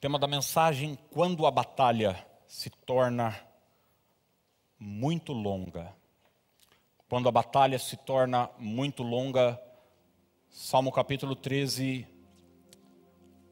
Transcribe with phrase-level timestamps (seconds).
[0.00, 3.36] tema da mensagem: quando a batalha se torna
[4.78, 5.94] muito longa.
[7.08, 9.60] Quando a batalha se torna muito longa,
[10.50, 12.06] Salmo capítulo 13.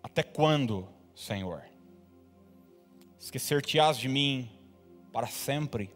[0.02, 1.64] Até quando, Senhor?
[3.18, 4.48] Esquecer-te-ás de mim
[5.12, 5.90] para sempre?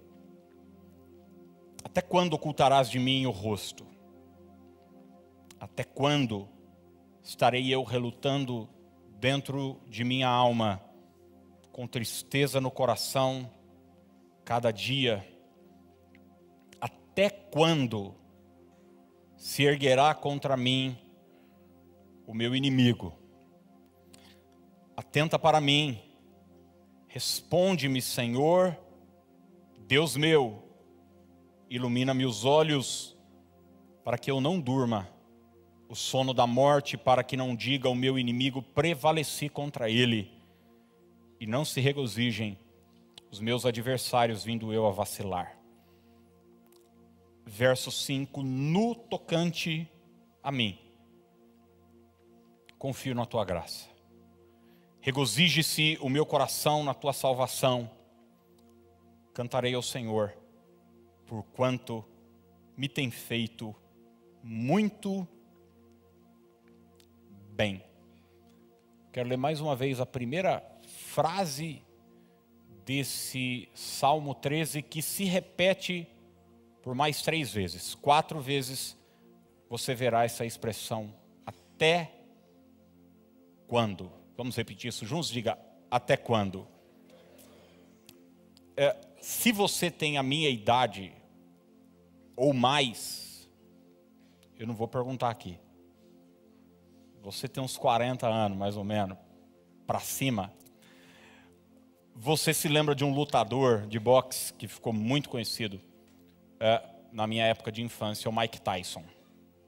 [1.84, 3.86] Até quando ocultarás de mim o rosto?
[5.60, 6.48] Até quando
[7.22, 8.68] estarei eu relutando
[9.20, 10.82] dentro de minha alma,
[11.70, 13.52] com tristeza no coração,
[14.46, 15.28] cada dia?
[16.80, 18.14] Até quando
[19.36, 20.96] se erguerá contra mim
[22.26, 23.12] o meu inimigo?
[24.96, 26.00] Atenta para mim,
[27.06, 28.74] responde-me, Senhor,
[29.80, 30.64] Deus meu,
[31.68, 33.18] ilumina-me os olhos,
[34.02, 35.19] para que eu não durma
[35.90, 40.30] o sono da morte, para que não diga o meu inimigo, prevaleci contra ele,
[41.40, 42.56] e não se regozijem
[43.28, 45.58] os meus adversários, vindo eu a vacilar.
[47.44, 49.90] Verso 5: No tocante
[50.40, 50.78] a mim,
[52.78, 53.88] confio na tua graça.
[55.00, 57.90] Regozije-se o meu coração na tua salvação.
[59.34, 60.36] Cantarei ao Senhor
[61.26, 62.04] por quanto
[62.76, 63.74] me tem feito
[64.40, 65.26] muito.
[69.12, 71.82] Quero ler mais uma vez a primeira frase
[72.86, 76.08] desse Salmo 13 que se repete
[76.82, 77.94] por mais três vezes.
[77.94, 78.96] Quatro vezes
[79.68, 81.14] você verá essa expressão.
[81.44, 82.10] Até
[83.66, 84.10] quando?
[84.36, 85.28] Vamos repetir isso juntos?
[85.28, 85.58] Diga,
[85.90, 86.66] até quando?
[88.76, 91.12] É, se você tem a minha idade,
[92.34, 93.48] ou mais,
[94.58, 95.58] eu não vou perguntar aqui.
[97.22, 99.16] Você tem uns 40 anos, mais ou menos,
[99.86, 100.52] para cima.
[102.14, 105.80] Você se lembra de um lutador de boxe que ficou muito conhecido
[106.58, 106.82] é,
[107.12, 109.04] na minha época de infância, o Mike Tyson.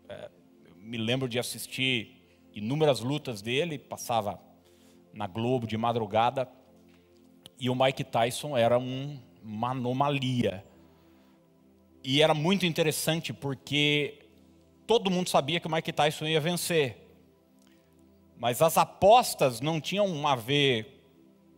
[0.08, 0.30] É,
[0.76, 2.22] me lembro de assistir
[2.54, 4.40] inúmeras lutas dele, passava
[5.12, 6.48] na Globo de madrugada,
[7.58, 10.64] e o Mike Tyson era um, uma anomalia.
[12.02, 14.26] E era muito interessante porque
[14.86, 17.01] todo mundo sabia que o Mike Tyson ia vencer.
[18.42, 21.00] Mas as apostas não tinham a ver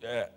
[0.03, 0.29] é,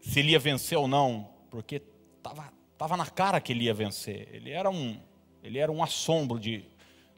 [0.00, 1.80] se ele ia vencer ou não, porque
[2.16, 4.28] estava tava na cara que ele ia vencer.
[4.32, 4.98] Ele era um,
[5.40, 6.64] ele era um assombro de,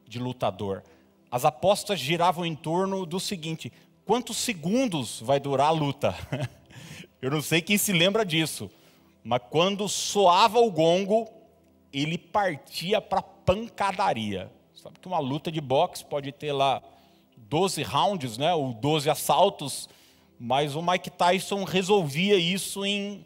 [0.07, 0.83] de lutador.
[1.31, 3.73] As apostas giravam em torno do seguinte:
[4.05, 6.15] quantos segundos vai durar a luta?
[7.19, 8.69] Eu não sei quem se lembra disso,
[9.23, 11.27] mas quando soava o gongo,
[11.91, 14.51] ele partia para pancadaria.
[14.75, 16.79] Sabe que uma luta de boxe pode ter lá
[17.49, 19.89] 12 rounds, né, ou 12 assaltos,
[20.39, 23.25] mas o Mike Tyson resolvia isso em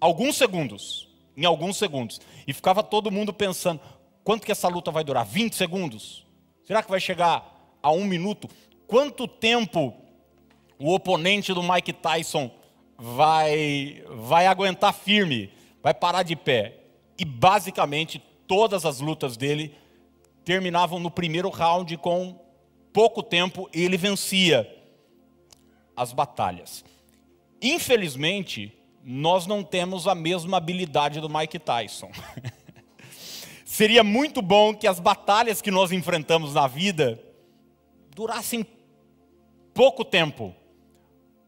[0.00, 2.20] alguns segundos, em alguns segundos.
[2.46, 3.80] E ficava todo mundo pensando,
[4.24, 5.24] quanto que essa luta vai durar?
[5.24, 6.26] 20 segundos?
[6.64, 8.48] Será que vai chegar a um minuto?
[8.86, 9.94] Quanto tempo
[10.78, 12.50] o oponente do Mike Tyson
[12.96, 15.50] vai, vai aguentar firme,
[15.82, 16.78] vai parar de pé?
[17.18, 19.74] E basicamente todas as lutas dele
[20.44, 22.38] terminavam no primeiro round com
[22.92, 24.68] pouco tempo ele vencia
[25.96, 26.84] as batalhas.
[27.60, 28.72] Infelizmente,
[29.02, 32.10] nós não temos a mesma habilidade do Mike Tyson.
[33.64, 37.22] Seria muito bom que as batalhas que nós enfrentamos na vida
[38.14, 38.66] durassem
[39.74, 40.54] pouco tempo.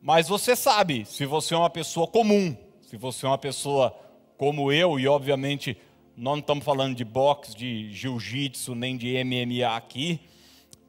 [0.00, 3.94] Mas você sabe, se você é uma pessoa comum, se você é uma pessoa
[4.38, 5.76] como eu, e obviamente
[6.16, 10.20] nós não estamos falando de boxe, de jiu-jitsu, nem de MMA aqui,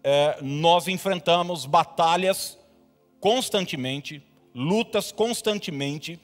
[0.03, 2.57] é, nós enfrentamos batalhas
[3.19, 4.23] constantemente,
[4.53, 6.19] lutas constantemente,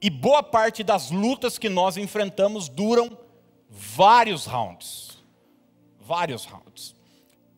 [0.00, 3.16] e boa parte das lutas que nós enfrentamos duram
[3.70, 5.18] vários rounds.
[6.00, 6.94] Vários rounds.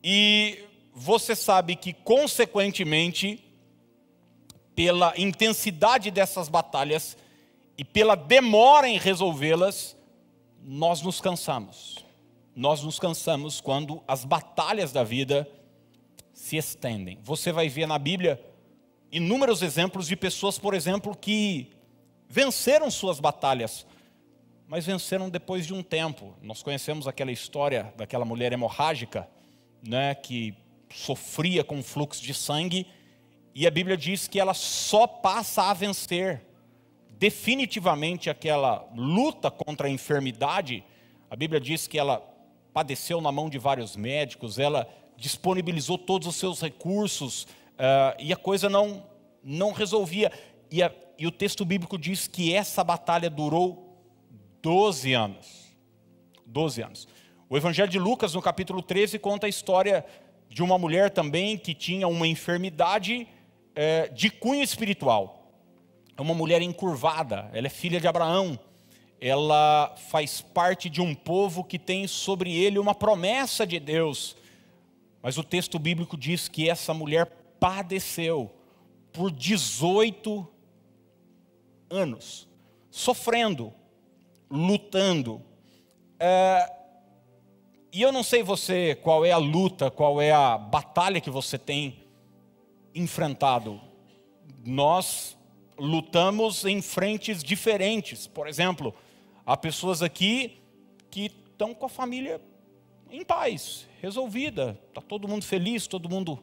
[0.03, 0.59] E
[0.93, 3.43] você sabe que, consequentemente,
[4.75, 7.17] pela intensidade dessas batalhas,
[7.77, 9.97] e pela demora em resolvê-las,
[10.63, 12.05] nós nos cansamos.
[12.55, 15.49] Nós nos cansamos quando as batalhas da vida
[16.45, 17.17] se estendem.
[17.23, 18.39] Você vai ver na Bíblia
[19.11, 21.71] inúmeros exemplos de pessoas, por exemplo, que
[22.29, 23.83] venceram suas batalhas,
[24.67, 26.35] mas venceram depois de um tempo.
[26.43, 29.27] Nós conhecemos aquela história daquela mulher hemorrágica,
[29.81, 30.53] né, que
[30.93, 32.85] sofria com fluxo de sangue,
[33.55, 36.45] e a Bíblia diz que ela só passa a vencer
[37.17, 40.83] definitivamente aquela luta contra a enfermidade,
[41.27, 42.21] a Bíblia diz que ela
[42.71, 44.87] padeceu na mão de vários médicos, ela
[45.17, 49.03] disponibilizou todos os seus recursos uh, e a coisa não,
[49.43, 50.31] não resolvia.
[50.71, 53.99] E, a, e o texto bíblico diz que essa batalha durou
[54.61, 55.75] 12 anos.
[56.45, 57.07] 12 anos.
[57.49, 60.05] O Evangelho de Lucas, no capítulo 13, conta a história
[60.49, 63.27] de uma mulher também que tinha uma enfermidade
[63.75, 65.51] é, de cunho espiritual.
[66.17, 68.57] É uma mulher encurvada, ela é filha de Abraão,
[69.19, 74.35] ela faz parte de um povo que tem sobre ele uma promessa de Deus.
[75.25, 77.25] Mas o texto bíblico diz que essa mulher
[77.59, 78.53] padeceu
[79.11, 80.47] por 18
[81.89, 82.47] anos,
[82.91, 83.73] sofrendo,
[84.47, 85.41] lutando.
[86.19, 86.71] É,
[87.91, 91.57] e eu não sei você qual é a luta, qual é a batalha que você
[91.57, 92.03] tem
[92.93, 93.81] enfrentado.
[94.63, 95.35] Nós
[95.75, 98.27] lutamos em frentes diferentes.
[98.27, 98.93] Por exemplo,
[99.43, 100.61] há pessoas aqui
[101.09, 102.39] que estão com a família
[103.09, 106.41] em paz, resolvida, está todo mundo feliz, todo mundo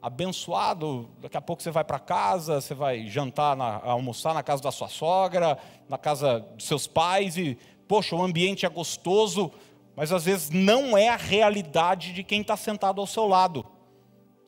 [0.00, 1.08] abençoado.
[1.20, 4.70] Daqui a pouco você vai para casa, você vai jantar, na, almoçar na casa da
[4.70, 5.58] sua sogra,
[5.88, 9.52] na casa dos seus pais e, poxa, o ambiente é gostoso
[9.98, 13.66] mas às vezes não é a realidade de quem está sentado ao seu lado,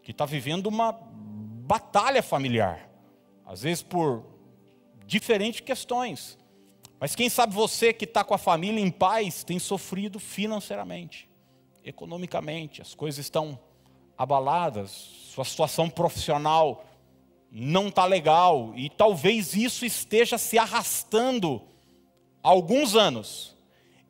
[0.00, 2.88] que está vivendo uma batalha familiar,
[3.44, 4.24] às vezes por
[5.04, 6.38] diferentes questões.
[7.00, 11.28] Mas quem sabe você que está com a família em paz tem sofrido financeiramente,
[11.84, 13.58] economicamente, as coisas estão
[14.16, 16.84] abaladas, sua situação profissional
[17.50, 21.62] não está legal e talvez isso esteja se arrastando
[22.42, 23.56] há alguns anos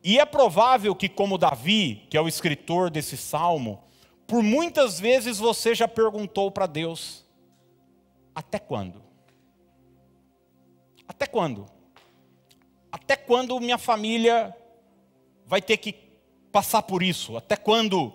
[0.02, 3.82] e é provável que, como Davi, que é o escritor desse salmo,
[4.26, 7.24] por muitas vezes você já perguntou para Deus:
[8.34, 9.02] até quando?
[11.06, 11.66] Até quando?
[12.90, 14.56] Até quando minha família
[15.46, 15.92] vai ter que
[16.52, 17.36] passar por isso?
[17.36, 18.12] Até quando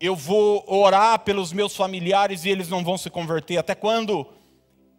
[0.00, 3.58] eu vou orar pelos meus familiares e eles não vão se converter?
[3.58, 4.26] Até quando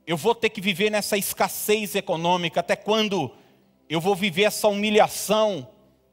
[0.05, 2.59] eu vou ter que viver nessa escassez econômica?
[2.59, 3.31] Até quando
[3.89, 5.67] eu vou viver essa humilhação?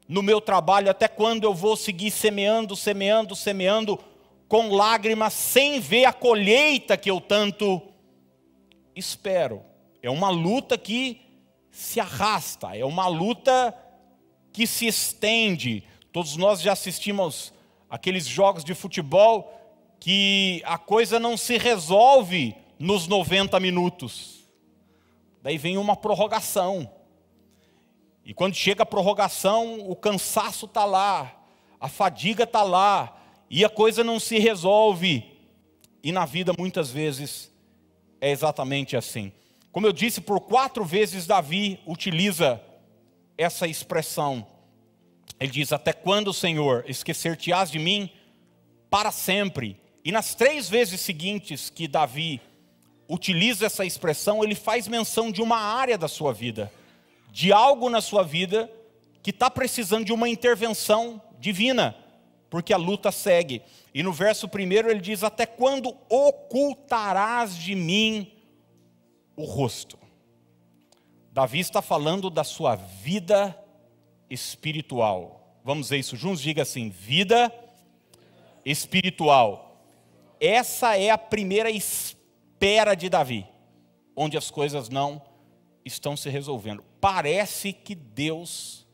[0.07, 3.99] no meu trabalho, até quando eu vou seguir semeando, semeando, semeando,
[4.47, 7.81] com lágrimas, sem ver a colheita que eu tanto
[8.95, 9.63] espero.
[10.01, 11.21] É uma luta que
[11.71, 13.75] se arrasta, é uma luta
[14.53, 15.83] que se estende.
[16.15, 17.51] Todos nós já assistimos
[17.89, 19.53] aqueles jogos de futebol
[19.99, 24.47] que a coisa não se resolve nos 90 minutos.
[25.43, 26.89] Daí vem uma prorrogação.
[28.23, 31.35] E quando chega a prorrogação, o cansaço está lá,
[31.81, 35.37] a fadiga está lá, e a coisa não se resolve.
[36.01, 37.51] E na vida, muitas vezes,
[38.21, 39.33] é exatamente assim.
[39.69, 42.63] Como eu disse, por quatro vezes Davi utiliza
[43.37, 44.47] essa expressão.
[45.39, 48.09] Ele diz: Até quando, Senhor, esquecer-te-ás de mim
[48.89, 49.79] para sempre?
[50.03, 52.41] E nas três vezes seguintes que Davi
[53.09, 56.71] utiliza essa expressão, ele faz menção de uma área da sua vida
[57.35, 58.71] de algo na sua vida
[59.21, 61.93] que está precisando de uma intervenção divina,
[62.49, 63.61] porque a luta segue.
[63.93, 68.31] E no verso primeiro ele diz: Até quando ocultarás de mim
[69.35, 69.99] o rosto?
[71.29, 73.53] Davi está falando da sua vida
[74.29, 75.59] espiritual.
[75.63, 76.41] Vamos ver isso juntos?
[76.41, 77.51] Diga assim: vida
[78.63, 79.81] espiritual.
[80.39, 83.45] Essa é a primeira espera de Davi,
[84.15, 85.21] onde as coisas não
[85.83, 86.83] estão se resolvendo.
[86.99, 88.85] Parece que Deus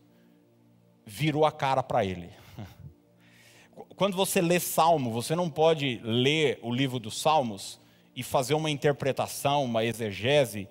[1.05, 2.29] virou a cara para ele.
[3.95, 7.79] Quando você lê Salmo, você não pode ler o livro dos Salmos
[8.15, 10.67] e fazer uma interpretação, uma exegese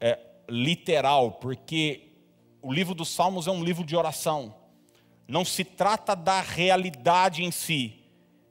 [0.00, 0.18] é,
[0.48, 2.13] literal, porque
[2.64, 4.54] o livro dos Salmos é um livro de oração.
[5.28, 8.02] Não se trata da realidade em si,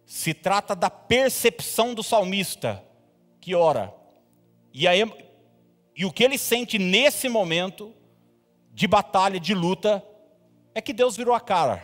[0.06, 2.84] se trata da percepção do salmista
[3.42, 3.92] que ora.
[4.72, 5.02] E aí,
[5.96, 7.92] e o que ele sente nesse momento
[8.72, 10.06] de batalha, de luta,
[10.76, 11.84] é que Deus virou a cara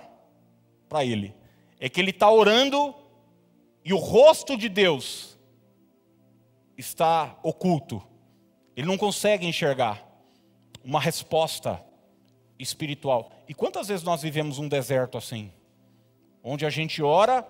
[0.88, 1.36] para ele.
[1.80, 2.94] É que ele está orando
[3.84, 5.36] e o rosto de Deus
[6.78, 8.04] está oculto.
[8.76, 10.08] Ele não consegue enxergar
[10.84, 11.89] uma resposta
[12.60, 13.32] espiritual.
[13.48, 15.52] E quantas vezes nós vivemos um deserto assim?
[16.44, 17.48] Onde a gente ora,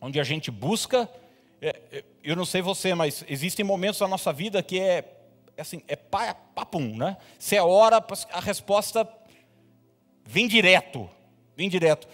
[0.00, 1.08] onde a gente busca.
[1.62, 5.16] É, é, eu não sei você, mas existem momentos na nossa vida que é
[5.60, 7.18] é assim, é papum, né?
[7.38, 8.02] Você ora,
[8.32, 9.06] a resposta
[10.24, 11.08] vem direto,
[11.54, 12.08] vem direto.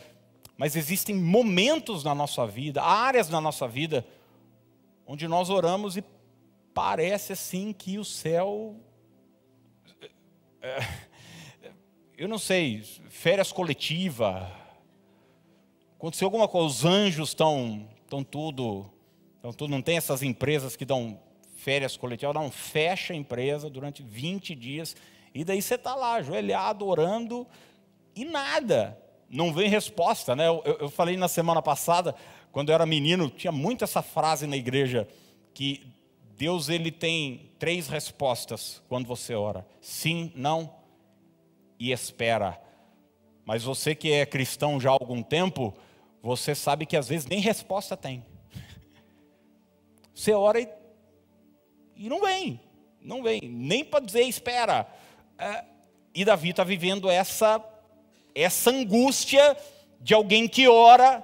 [0.57, 4.05] Mas existem momentos na nossa vida, áreas na nossa vida,
[5.07, 6.05] onde nós oramos e
[6.75, 8.75] parece assim que o céu.
[10.61, 10.79] É,
[12.17, 14.51] eu não sei, férias coletiva.
[15.99, 18.91] Aconteceu alguma coisa, os anjos estão, estão tudo,
[19.37, 19.71] estão tudo.
[19.71, 21.21] Não tem essas empresas que dão
[21.57, 24.97] férias coletivas, não, fecha a empresa durante 20 dias,
[25.35, 27.47] e daí você está lá, ajoelhado, orando,
[28.15, 30.35] e nada, não vem resposta.
[30.35, 30.47] Né?
[30.47, 32.15] Eu, eu falei na semana passada,
[32.51, 35.07] quando eu era menino, tinha muito essa frase na igreja,
[35.53, 35.87] que
[36.39, 40.86] Deus ele tem três respostas quando você ora: sim, não
[41.79, 42.61] e espera.
[43.45, 45.75] Mas você que é cristão já há algum tempo,
[46.23, 48.25] você sabe que às vezes nem resposta tem.
[50.15, 50.69] Você ora e,
[51.95, 52.61] e não vem,
[53.01, 54.87] não vem, nem para dizer espera.
[55.39, 55.65] É,
[56.15, 57.63] e Davi está vivendo essa,
[58.35, 59.57] essa angústia
[60.01, 61.23] de alguém que ora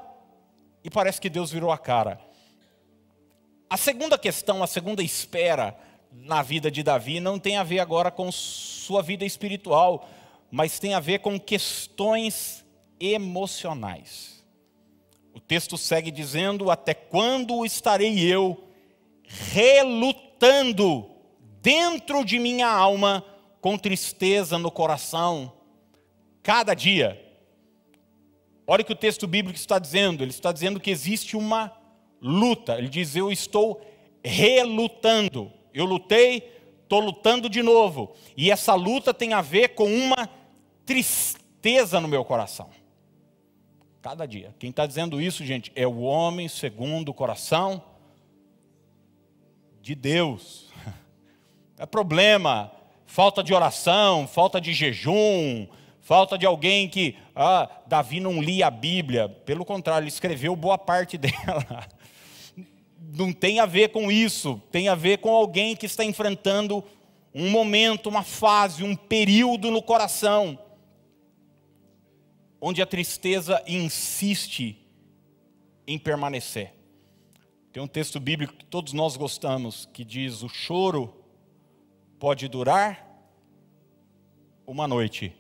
[0.84, 2.20] e parece que Deus virou a cara.
[3.68, 5.76] A segunda questão, a segunda espera
[6.12, 10.06] na vida de Davi não tem a ver agora com sua vida espiritual,
[10.52, 12.62] mas tem a ver com questões
[13.00, 14.44] emocionais.
[15.32, 18.62] O texto segue dizendo: Até quando estarei eu
[19.26, 21.08] relutando
[21.62, 23.24] dentro de minha alma,
[23.62, 25.50] com tristeza no coração,
[26.42, 27.18] cada dia?
[28.66, 31.72] Olha o que o texto bíblico está dizendo: ele está dizendo que existe uma
[32.20, 32.76] luta.
[32.76, 33.80] Ele diz: Eu estou
[34.22, 35.50] relutando.
[35.72, 38.14] Eu lutei, estou lutando de novo.
[38.36, 40.28] E essa luta tem a ver com uma
[40.84, 42.70] tristeza no meu coração.
[44.00, 44.54] Cada dia.
[44.58, 47.82] Quem está dizendo isso, gente, é o homem segundo o coração
[49.80, 50.70] de Deus.
[51.78, 52.70] É problema,
[53.06, 55.66] falta de oração, falta de jejum,
[56.00, 59.28] falta de alguém que, ah, Davi não lia a Bíblia.
[59.28, 61.88] Pelo contrário, ele escreveu boa parte dela
[63.14, 66.82] não tem a ver com isso, tem a ver com alguém que está enfrentando
[67.34, 70.58] um momento, uma fase, um período no coração,
[72.64, 74.78] onde a tristeza insiste
[75.84, 76.72] em permanecer.
[77.72, 81.12] Tem um texto bíblico que todos nós gostamos, que diz: o choro
[82.20, 83.04] pode durar
[84.64, 85.34] uma noite,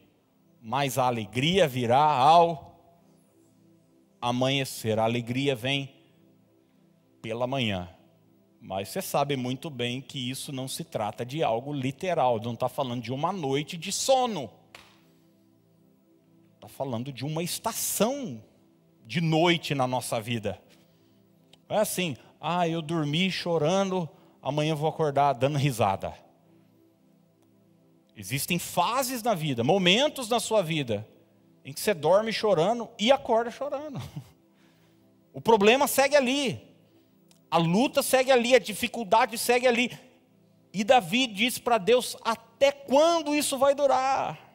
[0.60, 2.98] mas a alegria virá ao
[4.20, 4.98] amanhecer.
[4.98, 5.94] A alegria vem
[7.20, 7.88] pela manhã.
[8.60, 12.68] Mas você sabe muito bem que isso não se trata de algo literal, não está
[12.68, 14.50] falando de uma noite de sono.
[16.62, 18.40] Está falando de uma estação
[19.04, 20.62] de noite na nossa vida.
[21.68, 24.08] É assim, ah, eu dormi chorando,
[24.40, 26.14] amanhã vou acordar dando risada.
[28.16, 31.04] Existem fases na vida, momentos na sua vida,
[31.64, 34.00] em que você dorme chorando e acorda chorando.
[35.34, 36.60] O problema segue ali.
[37.50, 39.90] A luta segue ali, a dificuldade segue ali.
[40.72, 44.51] E Davi diz para Deus: até quando isso vai durar?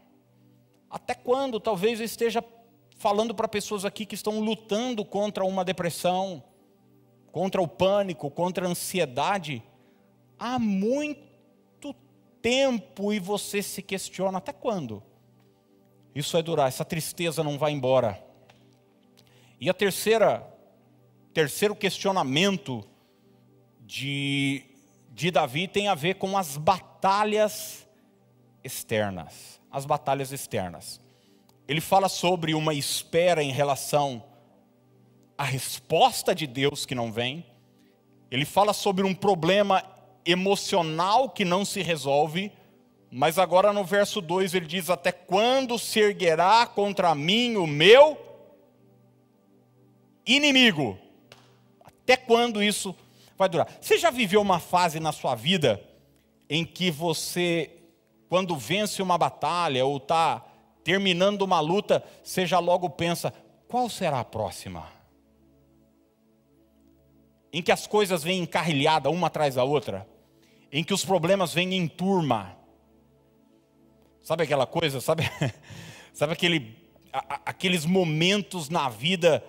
[0.90, 1.60] Até quando?
[1.60, 2.44] Talvez eu esteja
[2.98, 6.44] falando para pessoas aqui que estão lutando contra uma depressão,
[7.32, 9.64] contra o pânico, contra a ansiedade,
[10.40, 11.96] há muito
[12.42, 15.04] tempo e você se questiona: até quando?
[16.16, 18.24] Isso vai durar, essa tristeza não vai embora.
[19.60, 20.54] E a terceira
[21.38, 22.84] terceiro questionamento
[23.82, 24.64] de,
[25.12, 27.88] de Davi tem a ver com as batalhas
[28.64, 29.57] externas.
[29.78, 31.00] As batalhas externas.
[31.68, 34.24] Ele fala sobre uma espera em relação
[35.38, 37.46] à resposta de Deus que não vem.
[38.32, 39.84] Ele fala sobre um problema
[40.26, 42.52] emocional que não se resolve.
[43.12, 48.18] Mas agora no verso 2 ele diz: Até quando se erguerá contra mim o meu
[50.26, 50.98] inimigo?
[51.86, 52.96] Até quando isso
[53.38, 53.68] vai durar?
[53.80, 55.80] Você já viveu uma fase na sua vida
[56.50, 57.77] em que você,
[58.30, 60.46] quando vence uma batalha ou está
[60.84, 63.34] terminando uma luta, você já logo pensa:
[63.68, 64.88] qual será a próxima?
[67.52, 70.08] Em que as coisas vêm encarrilhadas uma atrás da outra,
[70.72, 72.56] em que os problemas vêm em turma.
[74.22, 75.00] Sabe aquela coisa?
[75.00, 75.24] Sabe,
[76.14, 76.78] sabe aquele,
[77.46, 79.44] aqueles momentos na vida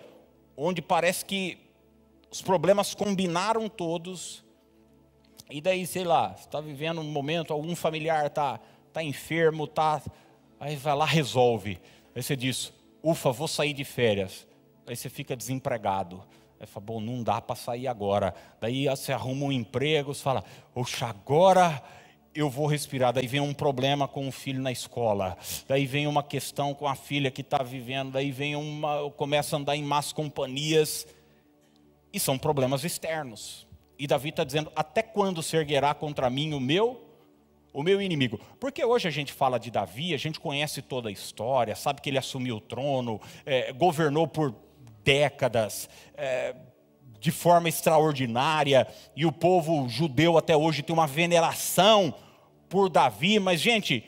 [0.57, 1.59] onde parece que
[2.31, 4.45] os problemas combinaram todos,
[5.51, 8.61] e daí, sei lá, está vivendo um momento, algum familiar está
[8.93, 10.03] tá enfermo, tá,
[10.61, 11.79] aí vai lá, resolve.
[12.15, 14.47] Aí você diz, ufa, vou sair de férias.
[14.87, 16.23] Aí você fica desempregado.
[16.61, 18.35] Aí fala, bom, não dá para sair agora.
[18.61, 21.83] Daí você arruma um emprego, você fala, oxa, agora
[22.35, 23.13] eu vou respirar.
[23.13, 25.37] Daí vem um problema com o filho na escola.
[25.67, 28.13] Daí vem uma questão com a filha que está vivendo.
[28.13, 31.07] Daí vem uma, começa a andar em más companhias.
[32.13, 33.68] E são problemas externos.
[33.99, 37.03] E Davi está dizendo: até quando se erguerá contra mim o meu,
[37.73, 38.39] o meu inimigo?
[38.61, 42.09] Porque hoje a gente fala de Davi, a gente conhece toda a história, sabe que
[42.09, 44.55] ele assumiu o trono, é, governou por
[45.03, 46.55] décadas, é,
[47.19, 48.87] de forma extraordinária,
[49.17, 52.15] e o povo judeu até hoje tem uma veneração
[52.69, 54.05] por Davi, mas, gente,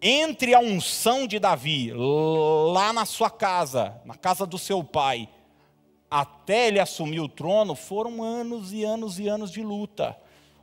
[0.00, 1.92] entre a unção de Davi,
[2.72, 5.28] lá na sua casa, na casa do seu pai,
[6.12, 10.14] até ele assumir o trono, foram anos e anos e anos de luta.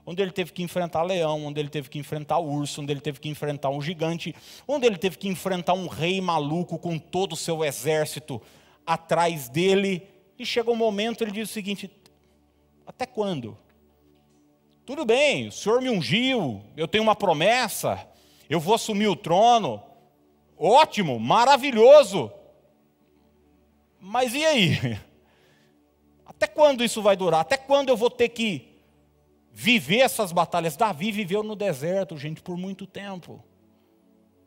[0.06, 3.20] Onde ele teve que enfrentar leão, onde ele teve que enfrentar urso, onde ele teve
[3.20, 4.36] que enfrentar um gigante,
[4.68, 8.39] onde ele teve que enfrentar um rei maluco com todo o seu exército
[8.86, 11.89] atrás dele e chega um momento, ele diz o seguinte:
[12.86, 13.58] até quando?
[14.86, 18.08] Tudo bem, o Senhor me ungiu, eu tenho uma promessa,
[18.48, 19.82] eu vou assumir o trono,
[20.56, 22.32] ótimo, maravilhoso.
[24.00, 25.00] Mas e aí?
[26.39, 27.41] Até quando isso vai durar?
[27.41, 28.79] Até quando eu vou ter que
[29.51, 30.77] viver essas batalhas?
[30.77, 33.43] Davi viveu no deserto, gente, por muito tempo.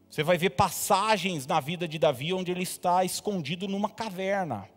[0.09, 4.69] Você vai ver passagens na vida de Davi onde ele está escondido numa caverna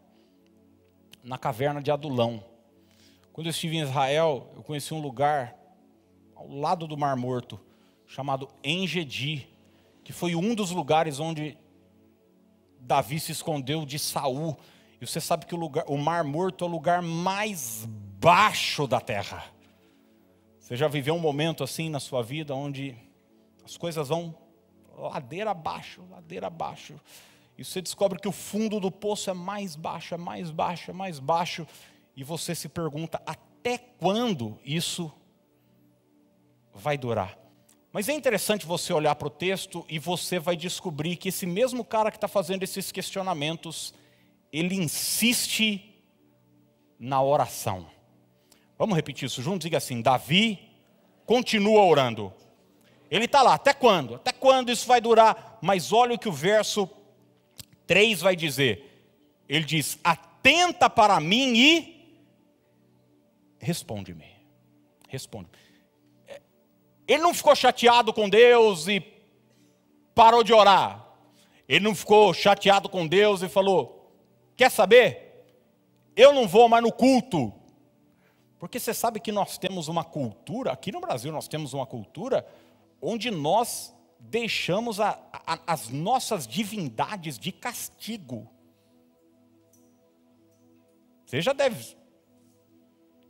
[1.25, 2.43] na caverna de Adulão.
[3.33, 5.57] Quando eu estive em Israel, eu conheci um lugar
[6.35, 7.59] ao lado do Mar Morto,
[8.05, 9.49] chamado Engedi,
[10.03, 11.57] que foi um dos lugares onde
[12.79, 14.55] Davi se escondeu de Saul.
[14.99, 17.85] E você sabe que o, lugar, o Mar Morto é o lugar mais
[18.19, 19.43] baixo da terra.
[20.59, 22.95] Você já viveu um momento assim na sua vida onde
[23.63, 24.35] as coisas vão
[24.97, 26.95] ladeira abaixo, ladeira abaixo.
[27.57, 30.93] E você descobre que o fundo do poço é mais baixo, é mais baixo, é
[30.93, 31.67] mais baixo.
[32.15, 35.11] E você se pergunta até quando isso
[36.73, 37.37] vai durar.
[37.91, 41.85] Mas é interessante você olhar para o texto e você vai descobrir que esse mesmo
[41.85, 43.93] cara que está fazendo esses questionamentos,
[44.59, 46.01] ele insiste
[46.97, 47.87] na oração.
[48.77, 49.65] Vamos repetir isso juntos?
[49.65, 50.59] Diga assim: Davi
[51.25, 52.33] continua orando.
[53.11, 54.15] Ele está lá, até quando?
[54.15, 55.59] Até quando isso vai durar?
[55.61, 56.89] Mas olha o que o verso
[57.85, 59.05] 3 vai dizer:
[59.49, 62.17] Ele diz: Atenta para mim e
[63.59, 64.25] responde-me.
[65.09, 65.49] Responde.
[66.27, 66.41] É,
[67.05, 69.01] ele não ficou chateado com Deus e
[70.13, 71.05] parou de orar.
[71.67, 73.94] Ele não ficou chateado com Deus e falou:
[74.55, 75.25] Quer saber?
[76.15, 77.53] Eu não vou mais no culto.
[78.57, 82.47] Porque você sabe que nós temos uma cultura, aqui no Brasil nós temos uma cultura
[83.01, 88.49] onde nós deixamos a, a, as nossas divindades de castigo.
[91.25, 91.95] Você já deve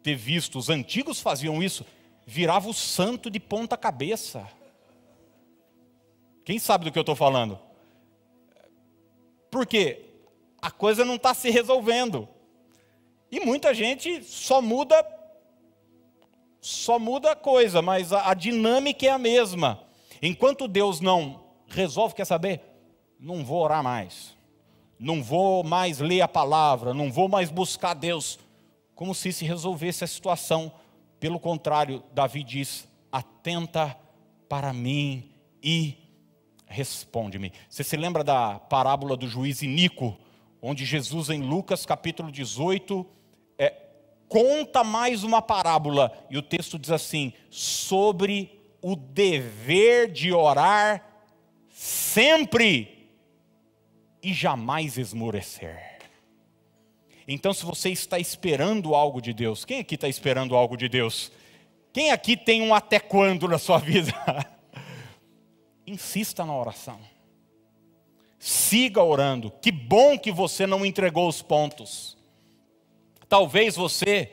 [0.04, 1.86] ter visto, os antigos faziam isso,
[2.26, 4.48] virava o santo de ponta cabeça.
[6.44, 7.60] Quem sabe do que eu estou falando?
[9.50, 10.05] Porque
[10.66, 12.28] a coisa não está se resolvendo.
[13.32, 15.06] E muita gente só muda,
[16.60, 19.84] só muda a coisa, mas a, a dinâmica é a mesma.
[20.24, 22.62] Enquanto Deus não resolve, quer saber?
[23.20, 24.36] Não vou orar mais.
[24.98, 28.40] Não vou mais ler a palavra, não vou mais buscar Deus.
[28.96, 30.72] Como se se resolvesse a situação.
[31.20, 33.96] Pelo contrário, Davi diz: atenta
[34.50, 35.30] para mim
[35.62, 35.96] e
[36.66, 37.54] responde-me.
[37.70, 40.18] Você se lembra da parábola do juiz Inico,
[40.62, 43.06] onde Jesus, em Lucas capítulo 18,
[43.58, 43.74] é,
[44.28, 51.04] conta mais uma parábola, e o texto diz assim: sobre o dever de orar
[51.70, 53.10] sempre
[54.22, 56.00] e jamais esmorecer.
[57.28, 61.32] Então, se você está esperando algo de Deus, quem aqui está esperando algo de Deus?
[61.92, 64.14] Quem aqui tem um até quando na sua vida?
[65.88, 67.00] Insista na oração.
[68.66, 69.52] Siga orando.
[69.62, 72.18] Que bom que você não entregou os pontos.
[73.30, 74.32] Talvez você,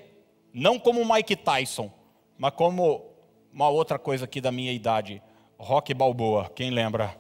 [0.55, 1.93] não como Mike Tyson,
[2.39, 3.05] mas como
[3.53, 5.23] uma outra coisa aqui da minha idade.
[5.59, 7.15] Rock Balboa, quem lembra?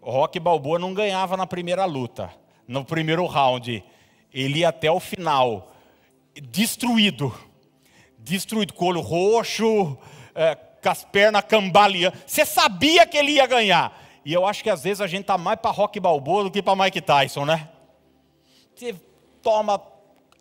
[0.00, 2.30] Rock Balboa não ganhava na primeira luta,
[2.68, 3.82] no primeiro round.
[4.32, 5.74] Ele ia até o final,
[6.40, 7.34] destruído.
[8.16, 9.98] Destruído, com olho roxo,
[10.36, 12.16] é, com as pernas cambaleando.
[12.24, 14.05] Você sabia que ele ia ganhar.
[14.26, 16.60] E eu acho que às vezes a gente está mais para Rock Balboa do que
[16.60, 17.68] para Mike Tyson, né?
[18.74, 18.92] Você
[19.40, 19.80] toma,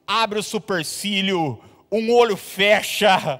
[0.07, 3.39] abre o supercílio, um olho fecha,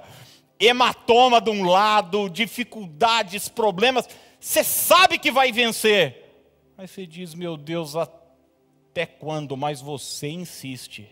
[0.60, 6.46] hematoma de um lado, dificuldades, problemas, você sabe que vai vencer.
[6.76, 9.56] Mas você diz, meu Deus, até quando?
[9.56, 11.08] Mas você insiste.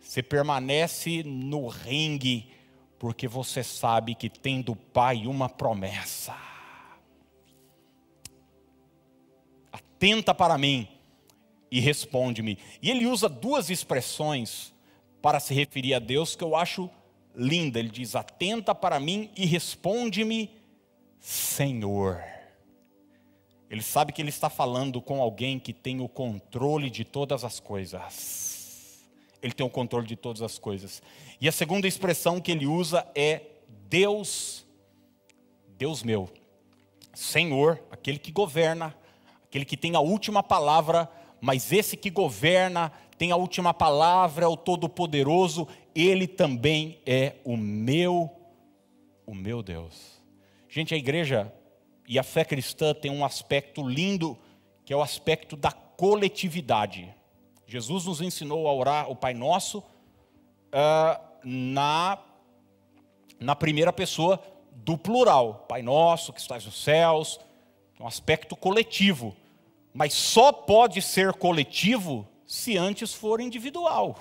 [0.00, 2.50] Você permanece no ringue,
[2.98, 6.49] porque você sabe que tem do Pai uma promessa.
[10.00, 10.88] Atenta para mim
[11.70, 12.56] e responde-me.
[12.80, 14.72] E ele usa duas expressões
[15.20, 16.88] para se referir a Deus que eu acho
[17.36, 17.78] linda.
[17.78, 20.50] Ele diz: Atenta para mim e responde-me,
[21.18, 22.24] Senhor.
[23.68, 27.60] Ele sabe que ele está falando com alguém que tem o controle de todas as
[27.60, 29.04] coisas.
[29.42, 31.02] ele tem o controle de todas as coisas.
[31.38, 33.42] E a segunda expressão que ele usa é
[33.86, 34.66] Deus,
[35.76, 36.30] Deus meu,
[37.12, 38.96] Senhor, aquele que governa,
[39.50, 41.10] aquele que tem a última palavra,
[41.40, 47.56] mas esse que governa, tem a última palavra, é o Todo-Poderoso, ele também é o
[47.56, 48.30] meu,
[49.26, 50.22] o meu Deus.
[50.68, 51.52] Gente, a igreja
[52.06, 54.38] e a fé cristã tem um aspecto lindo,
[54.84, 57.12] que é o aspecto da coletividade.
[57.66, 62.18] Jesus nos ensinou a orar o Pai Nosso uh, na,
[63.40, 65.66] na primeira pessoa do plural.
[65.68, 67.40] Pai Nosso, que estás nos céus,
[68.00, 69.36] um aspecto coletivo.
[69.92, 74.18] Mas só pode ser coletivo se antes for individual.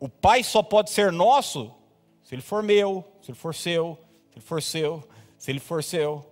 [0.00, 1.74] O Pai só pode ser nosso
[2.22, 3.98] se ele for meu, se ele for seu,
[4.30, 6.30] se ele for seu, se ele for seu.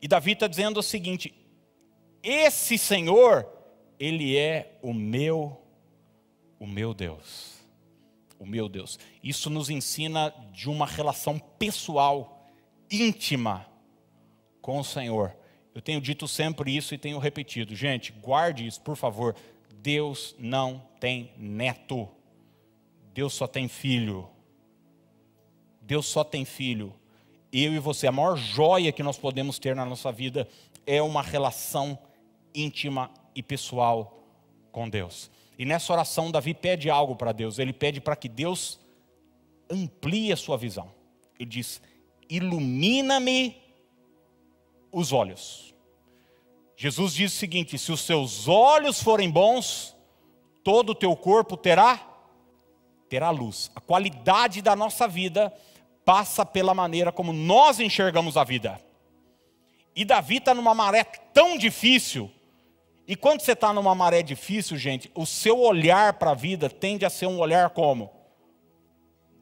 [0.00, 1.34] E Davi está dizendo o seguinte:
[2.22, 3.46] esse Senhor,
[3.98, 5.60] ele é o meu,
[6.58, 7.54] o meu Deus.
[8.38, 8.98] O meu Deus.
[9.22, 12.48] Isso nos ensina de uma relação pessoal,
[12.90, 13.66] íntima
[14.60, 15.36] com o Senhor.
[15.76, 17.76] Eu tenho dito sempre isso e tenho repetido.
[17.76, 19.36] Gente, guarde isso, por favor.
[19.74, 22.08] Deus não tem neto.
[23.12, 24.26] Deus só tem filho.
[25.82, 26.94] Deus só tem filho.
[27.52, 30.48] Eu e você, a maior joia que nós podemos ter na nossa vida
[30.86, 31.98] é uma relação
[32.54, 34.26] íntima e pessoal
[34.72, 35.30] com Deus.
[35.58, 37.58] E nessa oração, Davi pede algo para Deus.
[37.58, 38.80] Ele pede para que Deus
[39.68, 40.90] amplie a sua visão.
[41.38, 41.82] Ele diz:
[42.30, 43.65] Ilumina-me
[44.98, 45.74] os olhos.
[46.76, 49.96] Jesus diz o seguinte: se os seus olhos forem bons,
[50.62, 52.12] todo o teu corpo terá
[53.08, 53.70] terá luz.
[53.74, 55.52] A qualidade da nossa vida
[56.04, 58.80] passa pela maneira como nós enxergamos a vida.
[59.94, 62.30] E Davi está numa maré tão difícil
[63.06, 67.04] e quando você está numa maré difícil, gente, o seu olhar para a vida tende
[67.04, 68.10] a ser um olhar como?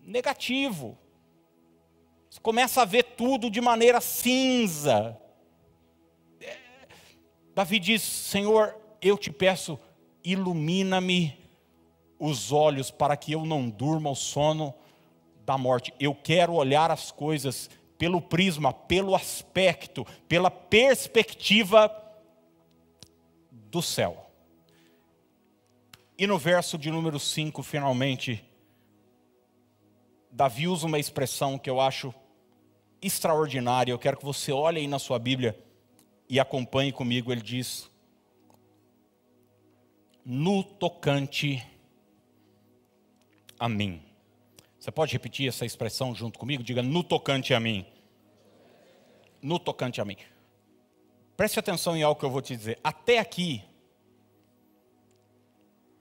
[0.02, 0.98] Negativo.
[2.28, 5.18] Você começa a ver tudo de maneira cinza.
[7.54, 9.78] Davi diz: Senhor, eu te peço,
[10.24, 11.38] ilumina-me
[12.18, 14.74] os olhos para que eu não durma o sono
[15.44, 15.94] da morte.
[16.00, 21.90] Eu quero olhar as coisas pelo prisma, pelo aspecto, pela perspectiva
[23.50, 24.30] do céu.
[26.18, 28.44] E no verso de número 5, finalmente,
[30.30, 32.12] Davi usa uma expressão que eu acho
[33.02, 33.92] extraordinária.
[33.92, 35.63] Eu quero que você olhe aí na sua Bíblia
[36.28, 37.32] e acompanhe comigo.
[37.32, 37.90] Ele diz:
[40.24, 41.64] No tocante
[43.58, 44.02] a mim.
[44.78, 46.62] Você pode repetir essa expressão junto comigo?
[46.62, 47.86] Diga: No tocante a mim.
[49.40, 50.16] No tocante a mim.
[51.36, 52.78] Preste atenção em algo que eu vou te dizer.
[52.82, 53.62] Até aqui,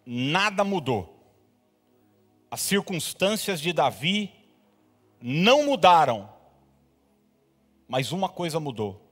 [0.05, 1.19] nada mudou.
[2.51, 4.31] As circunstâncias de Davi
[5.19, 6.31] não mudaram.
[7.87, 9.02] Mas uma coisa mudou.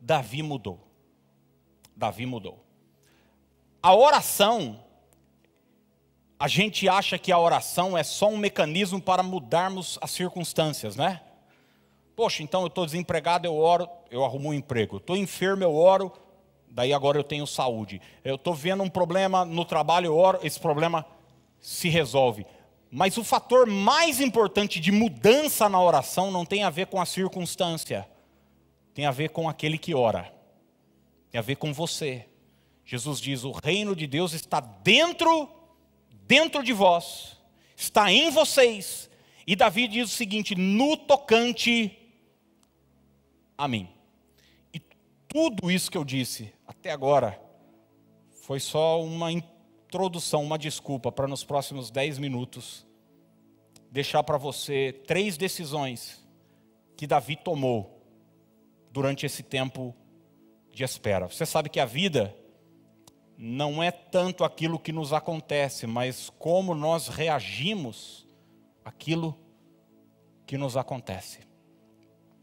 [0.00, 0.80] Davi mudou.
[1.94, 2.64] Davi mudou.
[3.82, 4.82] A oração,
[6.38, 11.20] a gente acha que a oração é só um mecanismo para mudarmos as circunstâncias, né?
[12.16, 14.98] Poxa, então eu estou desempregado, eu oro, eu arrumo um emprego.
[14.98, 16.12] Estou enfermo, eu oro,
[16.70, 18.00] daí agora eu tenho saúde.
[18.24, 21.06] Eu estou vendo um problema no trabalho, eu oro, esse problema
[21.60, 22.46] se resolve.
[22.90, 27.06] Mas o fator mais importante de mudança na oração não tem a ver com a
[27.06, 28.06] circunstância,
[28.94, 30.32] tem a ver com aquele que ora,
[31.30, 32.26] tem a ver com você.
[32.84, 35.48] Jesus diz: o reino de Deus está dentro,
[36.26, 37.36] dentro de vós,
[37.76, 39.08] está em vocês.
[39.46, 41.96] E Davi diz o seguinte: no tocante
[43.56, 43.88] a mim.
[44.72, 44.80] E
[45.28, 47.40] tudo isso que eu disse até agora
[48.42, 52.86] foi só uma introdução, uma desculpa para nos próximos dez minutos
[53.90, 56.24] deixar para você três decisões
[56.96, 57.99] que Davi tomou
[58.90, 59.94] durante esse tempo
[60.72, 61.26] de espera.
[61.26, 62.34] Você sabe que a vida
[63.36, 68.26] não é tanto aquilo que nos acontece, mas como nós reagimos
[68.84, 69.38] àquilo
[70.46, 71.40] que nos acontece.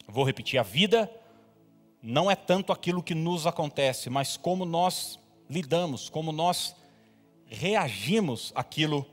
[0.08, 1.12] Vou repetir: a vida
[2.02, 6.76] não é tanto aquilo que nos acontece, mas como nós lidamos, como nós
[7.46, 9.06] reagimos àquilo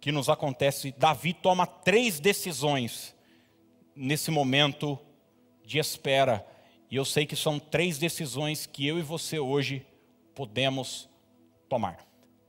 [0.00, 0.94] que nos acontece.
[0.96, 3.14] Davi toma três decisões
[3.94, 4.98] nesse momento
[5.66, 6.46] de espera.
[6.90, 9.84] E eu sei que são três decisões que eu e você hoje
[10.34, 11.08] podemos
[11.68, 11.98] tomar.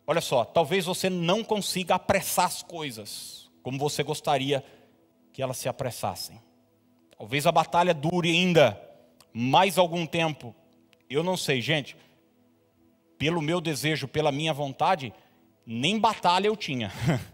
[0.05, 4.63] Olha só, talvez você não consiga apressar as coisas como você gostaria
[5.33, 6.39] que elas se apressassem.
[7.17, 8.79] Talvez a batalha dure ainda
[9.33, 10.55] mais algum tempo.
[11.09, 11.97] Eu não sei, gente.
[13.17, 15.11] Pelo meu desejo, pela minha vontade,
[15.65, 16.91] nem batalha eu tinha,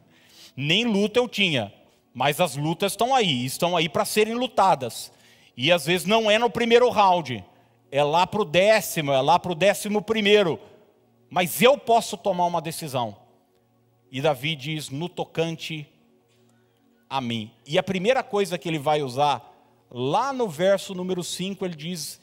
[0.56, 1.74] nem luta eu tinha,
[2.14, 5.12] mas as lutas estão aí, estão aí para serem lutadas.
[5.56, 7.44] E às vezes não é no primeiro round,
[7.92, 10.60] é lá para o décimo, é lá para o décimo primeiro.
[11.30, 13.16] Mas eu posso tomar uma decisão.
[14.12, 15.88] E Davi diz: no tocante
[17.10, 17.52] a mim.
[17.68, 19.48] E a primeira coisa que ele vai usar,
[19.92, 22.20] lá no verso número 5, ele diz: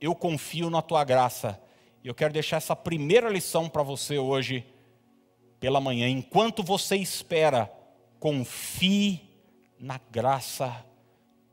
[0.00, 1.60] Eu confio na tua graça.
[2.04, 4.64] E eu quero deixar essa primeira lição para você hoje,
[5.58, 6.08] pela manhã.
[6.08, 7.68] Enquanto você espera,
[8.20, 9.20] confie
[9.80, 10.85] na graça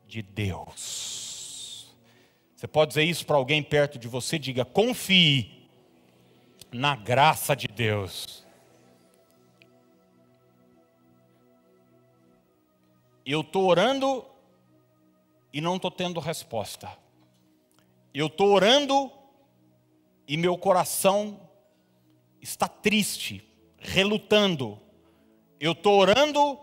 [0.06, 1.94] de Deus.
[2.54, 4.38] Você pode dizer isso para alguém perto de você?
[4.38, 5.68] Diga: confie
[6.72, 8.44] na graça de Deus.
[13.26, 14.24] Eu estou orando
[15.52, 16.90] e não estou tendo resposta.
[18.12, 19.10] Eu estou orando
[20.26, 21.40] e meu coração
[22.40, 23.46] está triste,
[23.78, 24.78] relutando.
[25.58, 26.58] Eu estou orando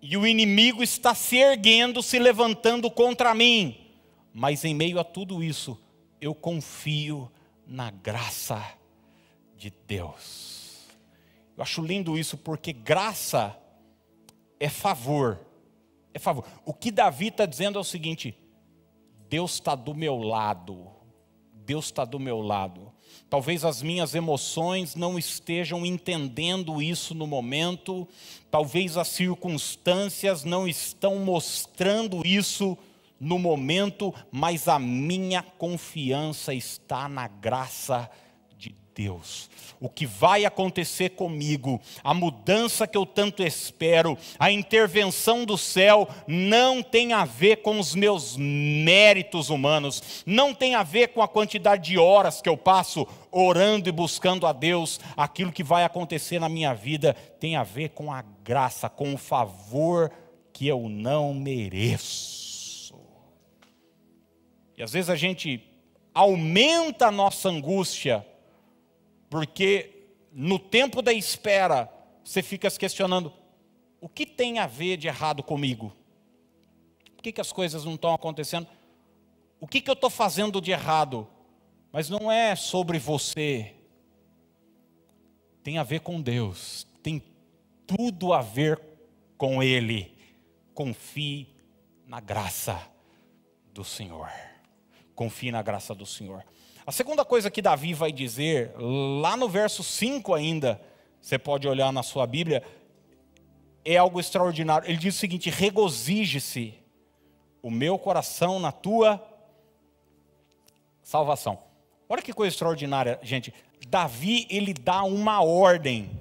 [0.00, 3.76] e o inimigo está se erguendo, se levantando contra mim.
[4.32, 5.78] Mas em meio a tudo isso,
[6.20, 7.30] eu confio
[7.66, 8.62] na graça
[9.56, 10.86] de Deus.
[11.56, 13.56] Eu acho lindo isso porque graça
[14.60, 15.40] é favor.
[16.14, 16.44] É favor.
[16.64, 18.38] O que Davi está dizendo é o seguinte:
[19.28, 20.88] Deus está do meu lado.
[21.52, 22.92] Deus está do meu lado.
[23.30, 28.06] Talvez as minhas emoções não estejam entendendo isso no momento,
[28.50, 32.76] talvez as circunstâncias não estão mostrando isso
[33.20, 38.27] no momento, mas a minha confiança está na graça de
[38.98, 39.48] Deus
[39.80, 46.08] o que vai acontecer comigo, a mudança que eu tanto espero, a intervenção do céu,
[46.26, 51.28] não tem a ver com os meus méritos humanos, não tem a ver com a
[51.28, 56.40] quantidade de horas que eu passo orando e buscando a Deus, aquilo que vai acontecer
[56.40, 60.10] na minha vida tem a ver com a graça, com o favor
[60.52, 62.96] que eu não mereço.
[64.76, 65.62] E às vezes a gente
[66.14, 68.24] aumenta a nossa angústia
[69.30, 71.92] porque no tempo da espera,
[72.24, 73.32] você fica se questionando:
[74.00, 75.92] o que tem a ver de errado comigo?
[77.16, 78.66] Por que, que as coisas não estão acontecendo?
[79.60, 81.26] O que, que eu estou fazendo de errado?
[81.90, 83.74] Mas não é sobre você,
[85.62, 87.22] tem a ver com Deus, tem
[87.86, 88.80] tudo a ver
[89.36, 90.16] com Ele.
[90.74, 91.48] Confie
[92.06, 92.80] na graça
[93.72, 94.30] do Senhor.
[95.14, 96.44] Confie na graça do Senhor.
[96.88, 100.80] A segunda coisa que Davi vai dizer, lá no verso 5 ainda,
[101.20, 102.62] você pode olhar na sua Bíblia,
[103.84, 104.88] é algo extraordinário.
[104.88, 106.72] Ele diz o seguinte: regozije-se
[107.62, 109.22] o meu coração na tua
[111.02, 111.58] salvação.
[112.08, 113.52] Olha que coisa extraordinária, gente.
[113.86, 116.18] Davi, ele dá uma ordem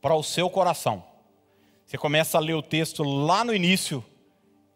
[0.00, 1.04] para o seu coração.
[1.84, 4.02] Você começa a ler o texto lá no início,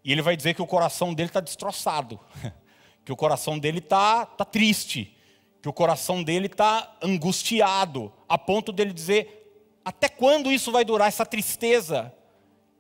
[0.04, 2.20] e ele vai dizer que o coração dele está destroçado.
[3.08, 5.16] que o coração dele está tá triste,
[5.62, 9.50] que o coração dele está angustiado, a ponto dele dizer:
[9.82, 12.14] até quando isso vai durar, essa tristeza,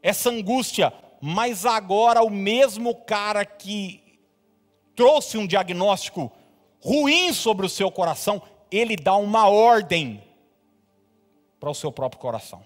[0.02, 0.92] essa angústia?
[1.18, 4.20] Mas agora o mesmo cara que
[4.94, 6.30] trouxe um diagnóstico
[6.78, 10.22] ruim sobre o seu coração, ele dá uma ordem
[11.58, 12.62] para o seu próprio coração.